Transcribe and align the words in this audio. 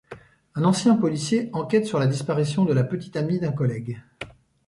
Un 0.55 0.63
ancien 0.63 0.95
policier 0.95 1.51
enquête 1.53 1.85
sur 1.85 1.99
la 1.99 2.07
disparition 2.07 2.65
de 2.65 2.73
la 2.73 2.83
petite 2.83 3.17
amie 3.17 3.37
d'un 3.37 3.51
collègue. 3.51 4.01